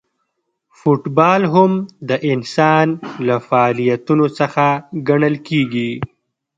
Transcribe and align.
فوټبال 0.79 1.41
هم 1.53 1.71
د 2.09 2.11
انسان 2.31 2.87
له 3.27 3.35
فعالیتونو 3.47 4.25
څخه 4.39 4.65
ګڼل 5.07 5.35
کیږي. 5.47 5.91